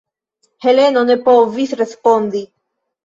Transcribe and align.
Heleno 0.65 1.03
ne 1.09 1.17
povis 1.27 1.77
respondi. 1.85 2.43